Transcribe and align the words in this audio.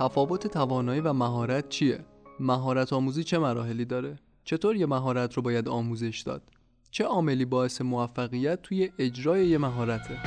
تفاوت 0.00 0.46
توانایی 0.46 1.00
و 1.00 1.12
مهارت 1.12 1.68
چیه؟ 1.68 2.04
مهارت 2.40 2.92
آموزی 2.92 3.24
چه 3.24 3.38
مراحلی 3.38 3.84
داره؟ 3.84 4.18
چطور 4.44 4.76
یه 4.76 4.86
مهارت 4.86 5.34
رو 5.34 5.42
باید 5.42 5.68
آموزش 5.68 6.20
داد؟ 6.20 6.42
چه 6.90 7.04
عاملی 7.04 7.44
باعث 7.44 7.80
موفقیت 7.80 8.62
توی 8.62 8.90
اجرای 8.98 9.46
یه 9.46 9.58
مهارته؟ 9.58 10.18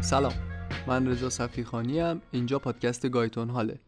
سلام 0.00 0.32
من 0.86 1.06
رضا 1.06 1.30
صفیخانی 1.30 2.00
ام 2.00 2.22
اینجا 2.30 2.58
پادکست 2.58 3.08
گایتون 3.08 3.50
حاله 3.50 3.78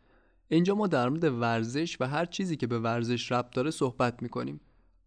اینجا 0.49 0.75
ما 0.75 0.87
در 0.87 1.09
مورد 1.09 1.25
ورزش 1.25 1.97
و 2.01 2.07
هر 2.07 2.25
چیزی 2.25 2.57
که 2.57 2.67
به 2.67 2.79
ورزش 2.79 3.33
ربط 3.33 3.55
داره 3.55 3.71
صحبت 3.71 4.23
می‌کنیم 4.23 4.61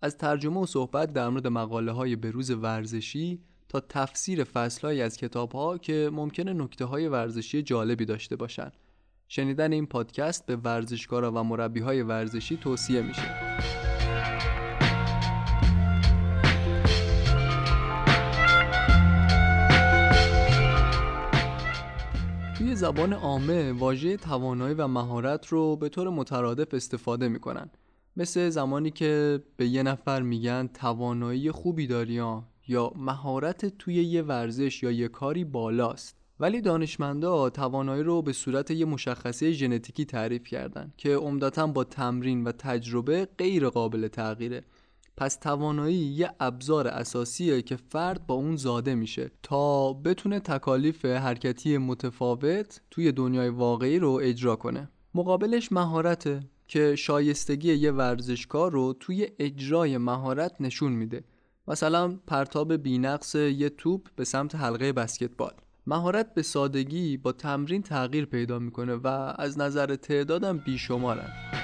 از 0.03 0.17
ترجمه 0.17 0.59
و 0.62 0.66
صحبت 0.66 1.13
در 1.13 1.30
مورد 1.30 1.48
مقاله 1.48 1.91
های 1.91 2.16
بروز 2.16 2.52
ورزشی 2.52 3.39
تا 3.70 3.80
تفسیر 3.80 4.44
فصلهایی 4.44 5.02
از 5.02 5.17
کتاب 5.17 5.52
ها 5.52 5.77
که 5.77 6.09
ممکنه 6.13 6.53
نکته 6.53 6.85
های 6.85 7.07
ورزشی 7.07 7.61
جالبی 7.61 8.05
داشته 8.05 8.35
باشن. 8.35 8.71
شنیدن 9.27 9.73
این 9.73 9.85
پادکست 9.85 10.45
به 10.45 10.55
ورزشکارا 10.55 11.31
و 11.31 11.44
مربی 11.44 11.80
های 11.80 12.02
ورزشی 12.02 12.58
توصیه 12.58 13.02
میشه. 13.02 13.21
توی 22.58 22.75
زبان 22.75 23.14
عامه 23.14 23.72
واژه 23.72 24.17
توانایی 24.17 24.75
و 24.75 24.88
مهارت 24.88 25.47
رو 25.47 25.75
به 25.75 25.89
طور 25.89 26.09
مترادف 26.09 26.73
استفاده 26.73 27.27
می‌کنن. 27.27 27.70
مثل 28.17 28.50
زمانی 28.50 28.92
که 28.92 29.44
به 29.58 29.67
یه 29.67 29.83
نفر 29.83 30.22
میگن 30.22 30.69
توانایی 30.73 31.52
خوبی 31.52 31.88
داری 31.88 32.22
یا 32.67 32.94
مهارت 32.95 33.66
توی 33.66 33.94
یه 33.94 34.22
ورزش 34.22 34.83
یا 34.83 34.92
یه 34.92 35.08
کاری 35.08 35.44
بالاست. 35.44 36.23
ولی 36.39 36.61
دانشمندا 36.61 37.50
توانایی 37.50 38.03
رو 38.03 38.22
به 38.22 38.33
صورت 38.33 38.72
یه 38.72 38.86
مشخصه 38.86 39.52
ژنتیکی 39.52 40.05
تعریف 40.05 40.47
کردن 40.47 40.94
که 40.97 41.16
عمدتا 41.16 41.67
با 41.67 41.83
تمرین 41.83 42.44
و 42.44 42.52
تجربه 42.52 43.28
غیر 43.38 43.70
قابل 43.70 44.08
تغییره. 44.08 44.64
پس 45.17 45.36
توانایی 45.36 45.95
یه 45.95 46.31
ابزار 46.39 46.88
اساسیه 46.88 47.61
که 47.61 47.75
فرد 47.75 48.27
با 48.27 48.36
اون 48.36 48.55
زاده 48.55 48.95
میشه 48.95 49.31
تا 49.44 49.94
بتونه 49.94 50.39
تکالیف 50.39 51.05
حرکتی 51.05 51.77
متفاوت 51.77 52.81
توی 52.92 53.11
دنیای 53.11 53.50
واقعی 53.50 54.00
رو 54.00 54.20
اجرا 54.23 54.55
کنه. 54.55 54.89
مقابلش 55.16 55.72
مهارته. 55.72 56.44
که 56.73 56.95
شایستگی 56.95 57.73
یه 57.73 57.91
ورزشکار 57.91 58.71
رو 58.71 58.93
توی 58.99 59.27
اجرای 59.39 59.97
مهارت 59.97 60.55
نشون 60.59 60.91
میده. 60.91 61.23
مثلا 61.67 62.19
پرتاب 62.27 62.75
بینقص 62.75 63.35
یه 63.35 63.69
توپ 63.69 64.07
به 64.15 64.23
سمت 64.23 64.55
حلقه 64.55 64.93
بسکتبال. 64.93 65.53
مهارت 65.88 66.33
به 66.33 66.41
سادگی 66.41 67.17
با 67.17 67.31
تمرین 67.31 67.81
تغییر 67.81 68.25
پیدا 68.25 68.59
می‌کنه 68.59 68.93
و 68.93 69.07
از 69.38 69.57
نظر 69.57 69.95
تعدادم 69.95 70.57
بیشمارن. 70.57 71.62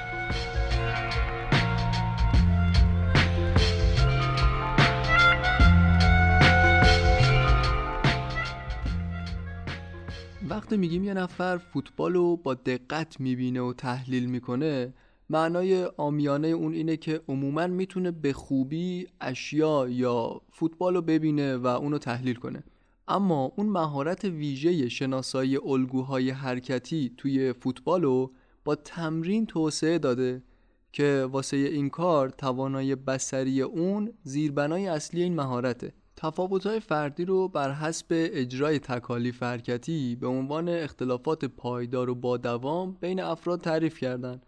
وقتی 10.69 10.77
میگیم 10.77 11.03
یه 11.03 11.13
نفر 11.13 11.57
فوتبال 11.57 12.13
رو 12.13 12.37
با 12.37 12.53
دقت 12.53 13.19
می‌بینه 13.19 13.61
و 13.61 13.73
تحلیل 13.73 14.25
می‌کنه 14.25 14.93
معنای 15.29 15.85
آمیانه 15.97 16.47
اون 16.47 16.73
اینه 16.73 16.97
که 16.97 17.21
عموما 17.27 17.67
می‌تونه 17.67 18.11
به 18.11 18.33
خوبی 18.33 19.07
اشیا 19.21 19.87
یا 19.89 20.41
فوتبال 20.51 20.95
رو 20.95 21.01
ببینه 21.01 21.57
و 21.57 21.67
اونو 21.67 21.97
تحلیل 21.97 22.35
کنه. 22.35 22.63
اما 23.07 23.51
اون 23.57 23.69
مهارت 23.69 24.23
ویژه 24.25 24.89
شناسایی 24.89 25.57
الگوهای 25.57 26.29
حرکتی 26.29 27.13
توی 27.17 27.53
فوتبال 27.53 28.03
رو 28.03 28.31
با 28.65 28.75
تمرین 28.75 29.45
توسعه 29.45 29.97
داده 29.97 30.43
که 30.91 31.27
واسه 31.31 31.57
این 31.57 31.89
کار 31.89 32.29
توانایی 32.29 32.95
بسری 32.95 33.61
اون 33.61 34.13
زیربنای 34.23 34.87
اصلی 34.87 35.23
این 35.23 35.35
مهارته. 35.35 35.93
تفاوت‌های 36.21 36.79
فردی 36.79 37.25
رو 37.25 37.47
بر 37.47 37.71
حسب 37.71 38.05
اجرای 38.09 38.79
تکالیف 38.79 39.43
حرکتی 39.43 40.15
به 40.15 40.27
عنوان 40.27 40.69
اختلافات 40.69 41.45
پایدار 41.45 42.09
و 42.09 42.15
با 42.15 42.37
دوام 42.37 42.97
بین 43.01 43.19
افراد 43.19 43.61
تعریف 43.61 43.99
کردند. 43.99 44.45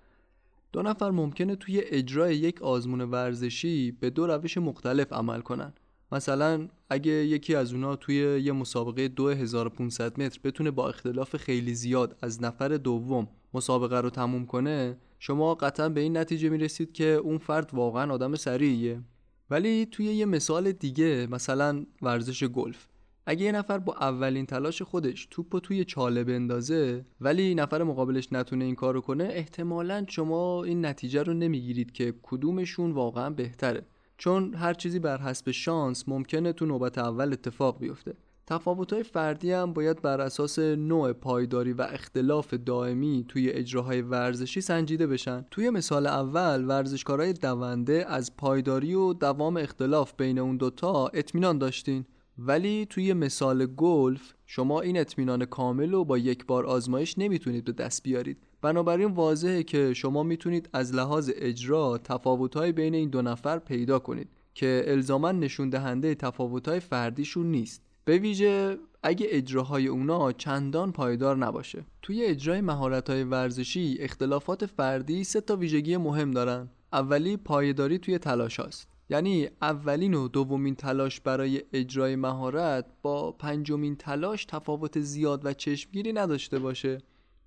دو 0.72 0.82
نفر 0.82 1.12
ممکنه 1.12 1.56
توی 1.56 1.82
اجرای 1.86 2.36
یک 2.36 2.62
آزمون 2.62 3.02
ورزشی 3.02 3.92
به 3.92 4.10
دو 4.10 4.28
روش 4.28 4.58
مختلف 4.58 5.14
عمل 5.14 5.42
کنن. 5.42 5.74
مثلا 6.12 6.68
اگه 6.90 7.12
یکی 7.12 7.56
از 7.56 7.74
اونا 7.74 7.96
توی 7.96 8.16
یه 8.44 8.52
مسابقه 8.52 9.08
2500 9.08 10.22
متر 10.22 10.40
بتونه 10.44 10.72
با 10.72 10.90
اختلاف 10.90 11.38
خیلی 11.38 11.74
زیاد 11.74 12.18
از 12.22 12.44
نفر 12.44 12.68
دوم 12.68 13.28
مسابقه 13.54 14.02
رو 14.02 14.10
تموم 14.10 14.46
کنه 14.46 14.98
شما 15.20 15.56
قطعا 15.56 15.90
به 15.90 16.02
این 16.02 16.18
نتیجه 16.18 16.50
می‌رسید 16.50 16.94
که 16.94 17.06
اون 17.06 17.38
فرد 17.38 17.70
واقعا 17.74 18.14
آدم 18.14 18.36
سریعیه 18.36 19.02
ولی 19.52 19.86
توی 19.86 20.06
یه 20.06 20.26
مثال 20.26 20.72
دیگه 20.72 21.28
مثلا 21.32 21.86
ورزش 22.02 22.44
گلف. 22.44 22.88
اگه 23.26 23.46
یه 23.46 23.52
نفر 23.52 23.78
با 23.78 23.96
اولین 23.96 24.46
تلاش 24.46 24.82
خودش 24.82 25.28
توپ 25.32 25.60
توی 25.60 25.86
چاله 25.86 26.24
بندازه 26.24 27.06
ولی 27.22 27.56
نفر 27.56 27.84
مقابلش 27.84 28.34
نتونه 28.34 28.66
این 28.66 28.76
کارو 28.76 29.02
کنه 29.02 29.24
احتمالا 29.24 30.06
شما 30.08 30.64
این 30.64 30.86
نتیجه 30.86 31.24
رو 31.24 31.34
نمی‌گیرید 31.34 31.92
که 31.92 32.14
کدومشون 32.24 32.92
واقعا 32.92 33.30
بهتره. 33.30 33.86
چون 34.18 34.54
هر 34.54 34.74
چیزی 34.74 35.00
بر 35.00 35.22
حسب 35.22 35.52
شانس 35.52 36.10
ممکنه 36.10 36.54
تو 36.54 36.66
نوبت 36.66 36.98
اول 36.98 37.34
اتفاق 37.34 37.80
بیفته. 37.80 38.14
تفاوت‌های 38.48 39.04
فردی 39.04 39.52
هم 39.52 39.74
باید 39.74 40.02
بر 40.02 40.22
اساس 40.22 40.60
نوع 40.60 41.14
پایداری 41.14 41.74
و 41.74 41.82
اختلاف 41.82 42.54
دائمی 42.54 43.26
توی 43.28 43.50
اجراهای 43.50 44.02
ورزشی 44.02 44.62
سنجیده 44.62 45.08
بشن. 45.08 45.46
توی 45.52 45.70
مثال 45.70 46.08
اول 46.08 46.66
ورزشکارای 46.68 47.34
دونده 47.34 48.06
از 48.08 48.38
پایداری 48.38 48.94
و 48.94 49.14
دوام 49.14 49.58
اختلاف 49.58 50.14
بین 50.18 50.40
اون 50.40 50.58
دوتا 50.58 51.08
اطمینان 51.08 51.58
داشتین. 51.58 52.06
ولی 52.38 52.86
توی 52.90 53.14
مثال 53.14 53.66
گلف 53.66 54.34
شما 54.46 54.82
این 54.82 55.00
اطمینان 55.00 55.46
کامل 55.46 55.92
رو 55.92 56.06
با 56.06 56.18
یک 56.18 56.46
بار 56.46 56.66
آزمایش 56.66 57.18
نمی‌تونید 57.18 57.64
به 57.64 57.72
دست 57.72 58.04
بیارید. 58.04 58.38
بنابراین 58.62 59.12
واضحه 59.12 59.64
که 59.64 59.94
شما 59.94 60.24
می‌تونید 60.24 60.70
از 60.74 60.96
لحاظ 60.96 61.32
اجرا 61.36 61.98
تفاوت‌های 61.98 62.72
بین 62.72 62.96
این 62.96 63.10
دو 63.10 63.22
نفر 63.22 63.60
پیدا 63.60 64.00
کنید 64.00 64.30
که 64.54 64.84
الزاما 64.88 65.32
نشون 65.32 65.70
دهنده 65.70 66.16
تفاوت‌های 66.16 66.80
فردیشون 66.80 67.52
نیست. 67.52 67.82
به 68.06 68.18
ویژه 68.18 68.78
اگه 69.04 69.28
اجراهای 69.30 69.88
اونا 69.88 70.32
چندان 70.32 70.92
پایدار 70.92 71.38
نباشه. 71.38 71.86
توی 72.02 72.26
اجرای 72.26 72.62
مهارت‌های 72.62 73.24
ورزشی 73.24 73.98
اختلافات 74.00 74.66
فردی 74.66 75.24
سه 75.24 75.42
تا 75.42 75.56
ویژگی 75.56 75.98
مهم 75.98 76.32
دارن. 76.32 76.70
اولی 76.94 77.38
پایداری 77.38 77.98
توی 77.98 78.18
تلاش 78.18 78.60
هاست. 78.60 78.88
یعنی 79.10 79.50
اولین 79.62 80.14
و 80.14 80.28
دومین 80.28 80.76
تلاش 80.76 81.22
برای 81.22 81.62
اجرای 81.74 82.16
مهارت 82.16 82.86
با 83.02 83.32
پنجمین 83.32 83.96
تلاش 83.96 84.46
تفاوت 84.46 85.00
زیاد 85.00 85.46
و 85.46 85.54
چشمگیری 85.54 86.14
نداشته 86.14 86.60
باشه. 86.60 86.98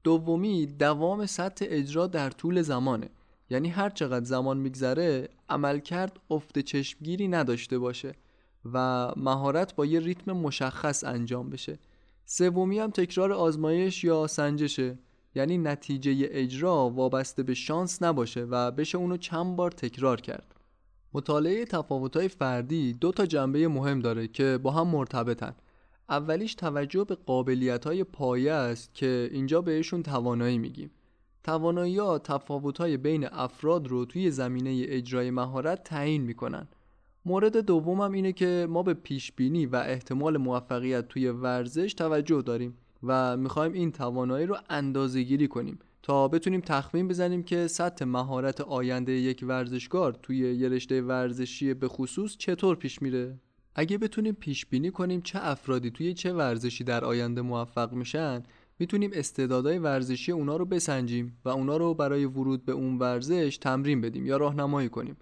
دومی 0.04 0.66
دوام 0.66 1.26
سطح 1.26 1.66
اجرا 1.68 2.06
در 2.06 2.30
طول 2.30 2.62
زمانه. 2.62 3.10
یعنی 3.50 3.68
هر 3.68 3.90
چقدر 3.90 4.24
زمان 4.24 4.56
میگذره 4.56 5.28
عملکرد 5.48 6.20
افت 6.30 6.58
چشمگیری 6.58 7.28
نداشته 7.28 7.78
باشه. 7.78 8.14
و 8.72 9.08
مهارت 9.16 9.76
با 9.76 9.86
یه 9.86 10.00
ریتم 10.00 10.32
مشخص 10.32 11.04
انجام 11.04 11.50
بشه. 11.50 11.78
سومی 12.24 12.78
هم 12.78 12.90
تکرار 12.90 13.32
آزمایش 13.32 14.04
یا 14.04 14.26
سنجشه. 14.26 14.98
یعنی 15.34 15.58
نتیجه 15.58 16.28
اجرا 16.30 16.90
وابسته 16.90 17.42
به 17.42 17.54
شانس 17.54 18.02
نباشه 18.02 18.42
و 18.42 18.70
بشه 18.70 18.98
اونو 18.98 19.16
چند 19.16 19.56
بار 19.56 19.70
تکرار 19.70 20.20
کرد. 20.20 20.54
مطالعه 21.14 21.64
تفاوت‌های 21.64 22.28
فردی 22.28 22.92
دو 22.92 23.12
تا 23.12 23.26
جنبه 23.26 23.68
مهم 23.68 24.00
داره 24.00 24.28
که 24.28 24.58
با 24.62 24.70
هم 24.70 24.86
مرتبطن. 24.88 25.54
اولیش 26.08 26.54
توجه 26.54 27.04
به 27.04 27.14
قابلیت‌های 27.14 28.04
پایه 28.04 28.52
است 28.52 28.94
که 28.94 29.28
اینجا 29.32 29.60
بهشون 29.60 30.02
توانایی 30.02 30.58
میگیم. 30.58 30.90
توانایی 31.42 31.98
ها 31.98 32.18
تفاوت‌های 32.18 32.96
بین 32.96 33.26
افراد 33.32 33.88
رو 33.88 34.04
توی 34.04 34.30
زمینه 34.30 34.84
اجرای 34.88 35.30
مهارت 35.30 35.84
تعیین 35.84 36.22
می‌کنن. 36.22 36.68
مورد 37.26 37.56
دومم 37.56 38.12
اینه 38.12 38.32
که 38.32 38.66
ما 38.70 38.82
به 38.82 38.94
پیش 38.94 39.32
بینی 39.32 39.66
و 39.66 39.76
احتمال 39.76 40.36
موفقیت 40.36 41.08
توی 41.08 41.28
ورزش 41.28 41.94
توجه 41.94 42.42
داریم 42.42 42.78
و 43.02 43.36
می‌خوایم 43.36 43.72
این 43.72 43.92
توانایی 43.92 44.46
رو 44.46 44.56
اندازه 44.70 45.22
گیری 45.22 45.48
کنیم 45.48 45.78
تا 46.02 46.28
بتونیم 46.28 46.60
تخمین 46.60 47.08
بزنیم 47.08 47.42
که 47.42 47.66
سطح 47.66 48.04
مهارت 48.04 48.60
آینده 48.60 49.12
یک 49.12 49.44
ورزشکار 49.48 50.12
توی 50.22 50.38
یه 50.38 50.68
رشته 50.68 51.02
ورزشی 51.02 51.74
به 51.74 51.88
خصوص 51.88 52.36
چطور 52.36 52.76
پیش 52.76 53.02
میره. 53.02 53.38
اگه 53.74 53.98
بتونیم 53.98 54.34
پیش 54.34 54.66
بینی 54.66 54.90
کنیم 54.90 55.20
چه 55.20 55.38
افرادی 55.42 55.90
توی 55.90 56.14
چه 56.14 56.32
ورزشی 56.32 56.84
در 56.84 57.04
آینده 57.04 57.42
موفق 57.42 57.92
میشن 57.92 58.42
می‌تونیم 58.78 59.10
استعدادهای 59.14 59.78
ورزشی 59.78 60.32
اونا 60.32 60.56
رو 60.56 60.64
بسنجیم 60.64 61.38
و 61.44 61.48
اونا 61.48 61.76
رو 61.76 61.94
برای 61.94 62.24
ورود 62.24 62.64
به 62.64 62.72
اون 62.72 62.98
ورزش 62.98 63.58
تمرین 63.60 64.00
بدیم 64.00 64.26
یا 64.26 64.36
راهنمایی 64.36 64.88
کنیم. 64.88 65.16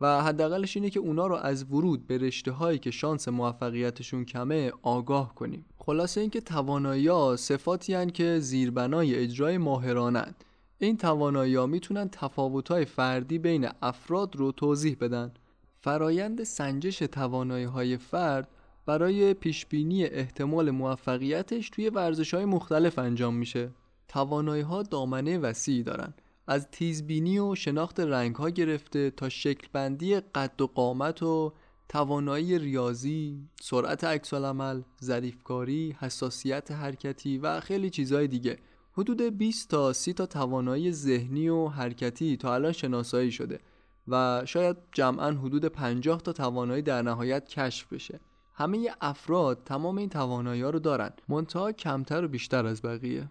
و 0.00 0.22
حداقلش 0.22 0.76
اینه 0.76 0.90
که 0.90 1.00
اونا 1.00 1.26
رو 1.26 1.34
از 1.34 1.64
ورود 1.64 2.06
به 2.06 2.18
رشته 2.18 2.50
هایی 2.50 2.78
که 2.78 2.90
شانس 2.90 3.28
موفقیتشون 3.28 4.24
کمه 4.24 4.72
آگاه 4.82 5.34
کنیم. 5.34 5.64
خلاصه 5.78 6.20
اینکه 6.20 6.40
توانایی 6.40 7.08
ها 7.08 7.36
صفاتی 7.36 7.94
هن 7.94 8.10
که 8.10 8.38
زیربنای 8.38 9.14
اجرای 9.14 9.58
ماهرانند. 9.58 10.44
این 10.78 10.96
توانایی 10.96 11.54
ها 11.54 11.66
می‌تونن 11.66 12.08
تفاوت 12.08 12.68
های 12.68 12.84
فردی 12.84 13.38
بین 13.38 13.68
افراد 13.82 14.36
رو 14.36 14.52
توضیح 14.52 14.96
بدن. 15.00 15.32
فرایند 15.74 16.42
سنجش 16.42 16.98
توانایی 16.98 17.64
های 17.64 17.96
فرد 17.96 18.48
برای 18.86 19.34
پیشبینی 19.34 20.04
احتمال 20.04 20.70
موفقیتش 20.70 21.70
توی 21.70 21.88
ورزش 21.88 22.34
های 22.34 22.44
مختلف 22.44 22.98
انجام 22.98 23.34
میشه. 23.34 23.70
توانایی 24.08 24.62
ها 24.62 24.82
دامنه 24.82 25.38
وسیعی 25.38 25.82
دارن. 25.82 26.14
از 26.46 26.70
تیزبینی 26.70 27.38
و 27.38 27.54
شناخت 27.54 28.00
رنگ 28.00 28.36
ها 28.36 28.50
گرفته 28.50 29.10
تا 29.10 29.28
شکل 29.28 29.68
بندی 29.72 30.20
قد 30.20 30.60
و 30.60 30.66
قامت 30.66 31.22
و 31.22 31.52
توانایی 31.88 32.58
ریاضی، 32.58 33.48
سرعت 33.60 34.04
عکسالعمل، 34.04 34.82
ظریفکاری، 35.04 35.96
حساسیت 36.00 36.70
حرکتی 36.70 37.38
و 37.38 37.60
خیلی 37.60 37.90
چیزهای 37.90 38.28
دیگه. 38.28 38.58
حدود 38.92 39.22
20 39.22 39.70
تا 39.70 39.92
30 39.92 40.12
تا 40.12 40.26
توانایی 40.26 40.92
ذهنی 40.92 41.48
و 41.48 41.68
حرکتی 41.68 42.36
تا 42.36 42.54
الان 42.54 42.72
شناسایی 42.72 43.32
شده 43.32 43.60
و 44.08 44.42
شاید 44.44 44.76
جمعا 44.92 45.30
حدود 45.30 45.64
50 45.64 46.20
تا 46.20 46.32
توانایی 46.32 46.82
در 46.82 47.02
نهایت 47.02 47.48
کشف 47.48 47.92
بشه. 47.92 48.20
همه 48.54 48.90
افراد 49.00 49.62
تمام 49.64 49.98
این 49.98 50.08
توانایی 50.08 50.62
ها 50.62 50.70
رو 50.70 50.78
دارن. 50.78 51.10
منتها 51.28 51.72
کمتر 51.72 52.24
و 52.24 52.28
بیشتر 52.28 52.66
از 52.66 52.82
بقیه. 52.82 53.30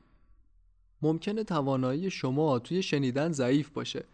ممکنه 1.02 1.44
توانایی 1.44 2.10
شما 2.10 2.60
توی 2.60 2.84
شنیدن 2.84 3.32
ضعیف 3.32 3.70
باشه 3.70 4.06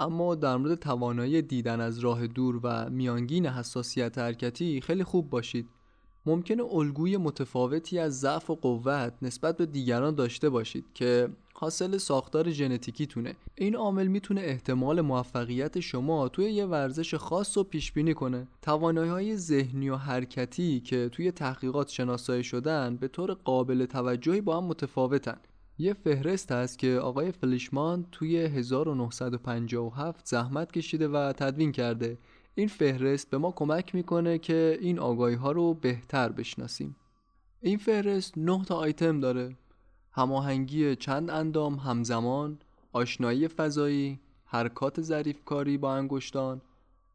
اما 0.00 0.34
در 0.34 0.56
مورد 0.56 0.74
توانایی 0.74 1.42
دیدن 1.42 1.80
از 1.80 1.98
راه 1.98 2.26
دور 2.26 2.60
و 2.62 2.90
میانگین 2.90 3.46
حساسیت 3.46 4.18
حرکتی 4.18 4.80
خیلی 4.80 5.04
خوب 5.04 5.30
باشید. 5.30 5.68
ممکنه 6.26 6.62
الگوی 6.64 7.16
متفاوتی 7.16 7.98
از 7.98 8.20
ضعف 8.20 8.50
و 8.50 8.54
قوت 8.54 9.12
نسبت 9.22 9.56
به 9.56 9.66
دیگران 9.66 10.14
داشته 10.14 10.50
باشید 10.50 10.84
که 10.94 11.28
حاصل 11.54 11.96
ساختار 11.96 12.50
ژنتیکی 12.50 13.06
تونه 13.06 13.36
این 13.54 13.76
عامل 13.76 14.06
می‌تونه 14.06 14.40
احتمال 14.40 15.00
موفقیت 15.00 15.80
شما 15.80 16.28
توی 16.28 16.44
یه 16.44 16.66
ورزش 16.66 17.14
خاص 17.14 17.58
رو 17.58 17.64
پیش 17.64 17.92
بینی 17.92 18.14
کنه. 18.14 18.48
توانایی 18.62 19.10
های 19.10 19.36
ذهنی 19.36 19.90
و 19.90 19.96
حرکتی 19.96 20.80
که 20.80 21.08
توی 21.12 21.32
تحقیقات 21.32 21.88
شناسایی 21.88 22.44
شدن 22.44 22.96
به 22.96 23.08
طور 23.08 23.32
قابل 23.32 23.86
توجهی 23.86 24.40
با 24.40 24.56
هم 24.56 24.64
متفاوتن. 24.64 25.36
یه 25.80 25.94
فهرست 25.94 26.52
هست 26.52 26.78
که 26.78 26.98
آقای 27.02 27.32
فلیشمان 27.32 28.06
توی 28.12 28.36
1957 28.36 30.26
زحمت 30.26 30.72
کشیده 30.72 31.08
و 31.08 31.32
تدوین 31.32 31.72
کرده. 31.72 32.18
این 32.54 32.68
فهرست 32.68 33.30
به 33.30 33.38
ما 33.38 33.52
کمک 33.52 33.94
می‌کنه 33.94 34.38
که 34.38 34.78
این 34.80 34.98
آگاهی 34.98 35.34
ها 35.34 35.52
رو 35.52 35.74
بهتر 35.74 36.28
بشناسیم. 36.28 36.96
این 37.60 37.78
فهرست 37.78 38.38
9 38.38 38.64
تا 38.64 38.76
آیتم 38.76 39.20
داره. 39.20 39.56
هماهنگی 40.12 40.96
چند 40.96 41.30
اندام 41.30 41.74
همزمان 41.76 42.58
آشنایی 42.92 43.48
فضایی 43.48 44.20
حرکات 44.44 45.00
ظریفکاری 45.00 45.78
با 45.78 45.94
انگشتان 45.94 46.60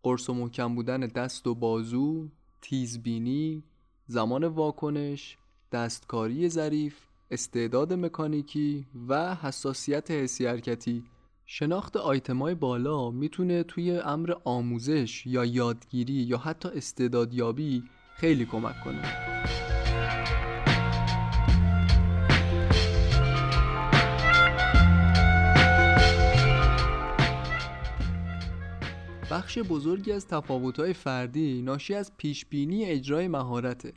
قرص 0.03 0.29
و 0.29 0.33
محکم 0.33 0.75
بودن 0.75 0.99
دست 0.99 1.47
و 1.47 1.55
بازو 1.55 2.27
تیزبینی 2.61 3.63
زمان 4.07 4.43
واکنش 4.43 5.37
دستکاری 5.71 6.49
ظریف 6.49 6.95
استعداد 7.31 7.93
مکانیکی 7.93 8.85
و 9.07 9.35
حساسیت 9.35 10.11
حسی 10.11 10.45
حرکتی. 10.45 11.03
شناخت 11.45 11.97
آیتمای 11.97 12.55
بالا 12.55 13.11
می‌تونه 13.11 13.63
توی 13.63 13.91
امر 13.91 14.33
آموزش 14.43 15.27
یا 15.27 15.45
یادگیری 15.45 16.13
یا 16.13 16.37
حتی 16.37 16.69
استعدادیابی 16.69 17.83
خیلی 18.15 18.45
کمک 18.45 18.75
کنه. 18.83 19.01
بخش 29.31 29.57
بزرگی 29.57 30.11
از 30.11 30.27
تفاوت‌های 30.27 30.93
فردی 30.93 31.61
ناشی 31.61 31.95
از 31.95 32.11
پیشبینی 32.17 32.85
اجرای 32.85 33.27
مهارته. 33.27 33.93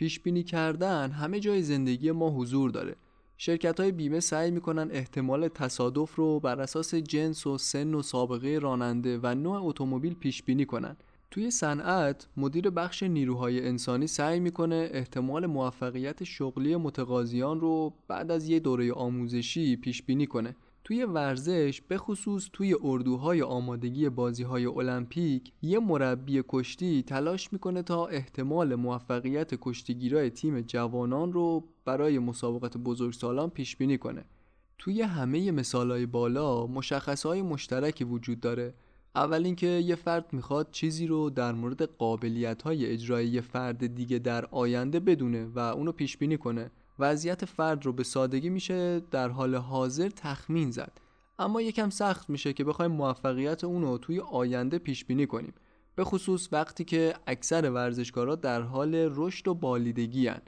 پیشبینی 0.00 0.42
کردن 0.42 1.10
همه 1.10 1.40
جای 1.40 1.62
زندگی 1.62 2.10
ما 2.10 2.30
حضور 2.30 2.70
داره. 2.70 2.96
شرکت 3.36 3.80
های 3.80 3.92
بیمه 3.92 4.20
سعی 4.20 4.50
می‌کنن 4.50 4.88
احتمال 4.90 5.48
تصادف 5.48 6.14
رو 6.14 6.40
بر 6.40 6.60
اساس 6.60 6.94
جنس 6.94 7.46
و 7.46 7.58
سن 7.58 7.94
و 7.94 8.02
سابقه 8.02 8.58
راننده 8.62 9.18
و 9.22 9.34
نوع 9.34 9.66
اتومبیل 9.66 10.14
پیش 10.14 10.42
بینی 10.42 10.64
کنن. 10.64 10.96
توی 11.30 11.50
صنعت 11.50 12.28
مدیر 12.36 12.70
بخش 12.70 13.02
نیروهای 13.02 13.66
انسانی 13.66 14.06
سعی 14.06 14.40
می‌کنه 14.40 14.88
احتمال 14.92 15.46
موفقیت 15.46 16.24
شغلی 16.24 16.76
متقاضیان 16.76 17.60
رو 17.60 17.92
بعد 18.08 18.30
از 18.30 18.48
یه 18.48 18.60
دوره 18.60 18.92
آموزشی 18.92 19.76
پیش 19.76 20.02
بینی 20.02 20.26
کنه. 20.26 20.56
توی 20.84 21.04
ورزش 21.04 21.80
به 21.88 21.98
خصوص 21.98 22.48
توی 22.52 22.76
اردوهای 22.82 23.42
آمادگی 23.42 24.08
بازیهای 24.08 24.66
المپیک 24.66 25.52
یه 25.62 25.78
مربی 25.78 26.42
کشتی 26.48 27.02
تلاش 27.02 27.52
می‌کنه 27.52 27.82
تا 27.82 28.06
احتمال 28.06 28.74
موفقیت 28.74 29.54
کشتیگیرای 29.60 30.30
تیم 30.30 30.60
جوانان 30.60 31.32
رو 31.32 31.64
برای 31.84 32.18
مسابقات 32.18 32.76
بزرگسالان 32.76 33.50
پیش 33.50 33.76
بینی 33.76 33.98
کنه. 33.98 34.24
توی 34.78 35.02
همه 35.02 35.50
مثالهای 35.50 36.06
بالا 36.06 36.66
مشخصهای 36.66 37.42
مشترکی 37.42 38.04
وجود 38.04 38.40
داره. 38.40 38.74
اول 39.14 39.44
اینکه 39.44 39.66
یه 39.66 39.94
فرد 39.94 40.32
می‌خواد 40.32 40.70
چیزی 40.70 41.06
رو 41.06 41.30
در 41.30 41.52
مورد 41.52 41.82
قابلیت 41.82 42.62
های 42.62 42.86
اجرایی 42.86 43.40
فرد 43.40 43.94
دیگه 43.94 44.18
در 44.18 44.46
آینده 44.46 45.00
بدونه 45.00 45.46
و 45.46 45.58
اونو 45.58 45.92
پیش 45.92 46.16
بینی 46.16 46.36
کنه. 46.36 46.70
وضعیت 47.00 47.44
فرد 47.44 47.86
رو 47.86 47.92
به 47.92 48.04
سادگی 48.04 48.50
میشه 48.50 49.00
در 49.00 49.28
حال 49.28 49.54
حاضر 49.54 50.08
تخمین 50.08 50.70
زد. 50.70 51.00
اما 51.38 51.62
یکم 51.62 51.90
سخت 51.90 52.30
میشه 52.30 52.52
که 52.52 52.64
بخوایم 52.64 52.90
موفقیت 52.90 53.64
اون 53.64 53.82
رو 53.82 53.98
توی 53.98 54.20
آینده 54.20 54.78
پیش 54.78 55.04
بینی 55.04 55.26
کنیم. 55.26 55.54
به 55.94 56.04
خصوص 56.04 56.48
وقتی 56.52 56.84
که 56.84 57.14
اکثر 57.26 57.70
ورزشکارا 57.70 58.34
در 58.34 58.62
حال 58.62 58.94
رشد 58.94 59.48
و 59.48 59.54
بالیدگی 59.54 60.26
هن. 60.26 60.42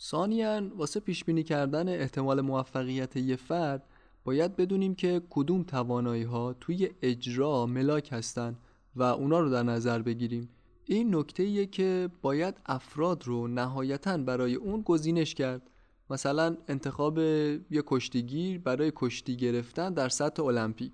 ثانیا 0.00 0.62
واسه 0.76 1.00
پیش 1.00 1.24
بینی 1.24 1.42
کردن 1.42 1.88
احتمال 1.88 2.40
موفقیت 2.40 3.16
یه 3.16 3.36
فرد 3.36 3.82
باید 4.24 4.56
بدونیم 4.56 4.94
که 4.94 5.22
کدوم 5.30 5.62
توانایی 5.62 6.22
ها 6.22 6.52
توی 6.52 6.90
اجرا 7.02 7.66
ملاک 7.66 8.08
هستن 8.12 8.58
و 8.96 9.02
اونا 9.02 9.40
رو 9.40 9.50
در 9.50 9.62
نظر 9.62 10.02
بگیریم. 10.02 10.48
این 10.84 11.14
نکته 11.14 11.66
که 11.66 12.10
باید 12.22 12.60
افراد 12.66 13.26
رو 13.26 13.48
نهایتا 13.48 14.16
برای 14.16 14.54
اون 14.54 14.82
گزینش 14.82 15.34
کرد. 15.34 15.70
مثلا 16.12 16.56
انتخاب 16.68 17.18
یه 17.18 17.82
کشتیگیر 17.86 18.58
برای 18.58 18.92
کشتی 18.96 19.36
گرفتن 19.36 19.94
در 19.94 20.08
سطح 20.08 20.44
المپیک 20.44 20.92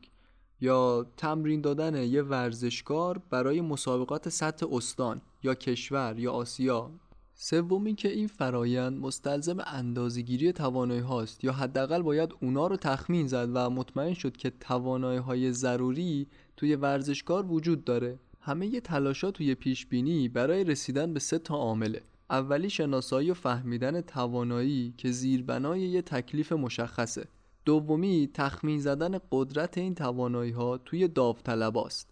یا 0.61 1.07
تمرین 1.17 1.61
دادن 1.61 1.95
یه 1.95 2.23
ورزشکار 2.23 3.23
برای 3.31 3.61
مسابقات 3.61 4.29
سطح 4.29 4.67
استان 4.73 5.21
یا 5.43 5.55
کشور 5.55 6.15
یا 6.19 6.33
آسیا. 6.33 6.91
سومی 7.35 7.95
که 7.95 8.09
این 8.09 8.27
فرایند 8.27 9.01
مستلزم 9.01 9.57
اندازهگیری 9.67 10.53
توانایی 10.53 11.01
هاست 11.01 11.45
یا 11.45 11.53
حداقل 11.53 12.03
باید 12.03 12.35
اونا 12.41 12.67
رو 12.67 12.77
تخمین 12.77 13.27
زد 13.27 13.49
و 13.55 13.71
مطمئن 13.71 14.15
شد 14.15 14.37
که 14.37 14.51
توانایی 14.51 15.19
های 15.19 15.53
ضروری 15.53 16.27
توی 16.57 16.77
ورزشکار 16.77 17.47
وجود 17.47 17.85
داره. 17.85 18.19
همه 18.41 18.67
یه 18.67 18.81
تلاشا 18.81 19.31
توی 19.31 19.55
پیش 19.55 19.87
بینی 19.87 20.29
برای 20.29 20.65
رسیدن 20.65 21.15
به 21.15 21.21
سه 21.21 21.39
تا 21.39 21.55
عامله. 21.55 22.03
اولی 22.31 22.71
شناسایی 22.71 23.31
و 23.31 23.35
فهمیدن 23.35 24.01
توانایی 24.01 24.95
که 24.97 25.11
زیربنای 25.11 25.81
یه 25.81 26.03
تکلیف 26.03 26.53
مشخصه. 26.53 27.29
دومی 27.65 28.31
تخمین 28.35 28.81
زدن 28.81 29.19
قدرت 29.33 29.79
این 29.79 29.95
توانایی 29.95 30.53
ها 30.53 30.79
توی 30.79 31.09
داوطلباست 31.09 32.11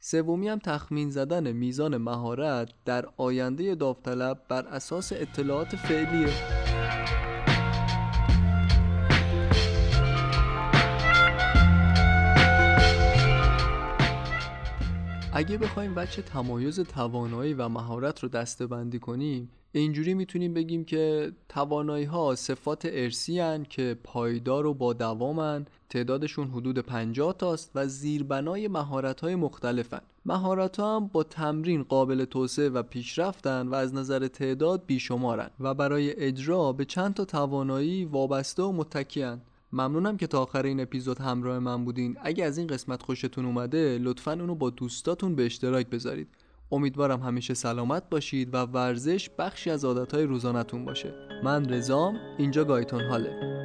سومی 0.00 0.48
هم 0.48 0.58
تخمین 0.58 1.10
زدن 1.10 1.52
میزان 1.52 1.96
مهارت 1.96 2.68
در 2.84 3.08
آینده 3.16 3.74
داوطلب 3.74 4.42
بر 4.48 4.66
اساس 4.66 5.12
اطلاعات 5.12 5.76
فعلیه. 5.76 6.28
اگه 15.32 15.58
بخوایم 15.58 15.94
بچه 15.94 16.22
تمایز 16.22 16.80
توانایی 16.80 17.54
و 17.54 17.68
مهارت 17.68 18.20
رو 18.20 18.28
دسته 18.28 18.66
بندی 18.66 18.98
کنیم 18.98 19.50
اینجوری 19.72 20.14
می‌تونیم 20.14 20.54
بگیم 20.54 20.84
که 20.84 21.32
توانایی 21.48 22.04
ها 22.04 22.34
صفات 22.34 22.88
ارسی 22.90 23.40
هن 23.40 23.66
که 23.70 23.96
پایدار 24.04 24.66
و 24.66 24.74
با 24.74 24.92
دوامن 24.92 25.66
تعدادشون 25.90 26.48
حدود 26.48 26.78
50 26.78 27.32
تاست 27.38 27.70
و 27.74 27.86
زیربنای 27.86 28.68
مهارت 28.68 29.20
های 29.20 29.34
مختلفن 29.34 30.00
مهارت 30.26 30.80
ها 30.80 30.96
هم 30.96 31.06
با 31.06 31.22
تمرین 31.22 31.82
قابل 31.82 32.24
توسعه 32.24 32.68
و 32.68 32.82
پیشرفتن 32.82 33.68
و 33.68 33.74
از 33.74 33.94
نظر 33.94 34.28
تعداد 34.28 34.82
بیشمارن 34.86 35.50
و 35.60 35.74
برای 35.74 36.24
اجرا 36.24 36.72
به 36.72 36.84
چند 36.84 37.14
تا 37.14 37.24
توانایی 37.24 38.04
وابسته 38.04 38.62
و 38.62 38.72
متکیان 38.72 39.40
ممنونم 39.72 40.16
که 40.16 40.26
تا 40.26 40.42
آخر 40.42 40.62
این 40.62 40.80
اپیزود 40.80 41.18
همراه 41.18 41.58
من 41.58 41.84
بودین. 41.84 42.16
اگه 42.22 42.44
از 42.44 42.58
این 42.58 42.66
قسمت 42.66 43.02
خوشتون 43.02 43.44
اومده 43.44 43.98
لطفا 44.02 44.32
اونو 44.32 44.54
با 44.54 44.70
دوستاتون 44.70 45.34
به 45.34 45.46
اشتراک 45.46 45.86
بذارید. 45.86 46.28
امیدوارم 46.72 47.20
همیشه 47.22 47.54
سلامت 47.54 48.02
باشید 48.10 48.54
و 48.54 48.58
ورزش 48.58 49.30
بخشی 49.38 49.70
از 49.70 49.84
عادتهای 49.84 50.24
روزانتون 50.24 50.84
باشه. 50.84 51.14
من 51.44 51.72
رزام 51.72 52.18
اینجا 52.38 52.64
گایتون 52.64 53.00
حاله 53.00 53.57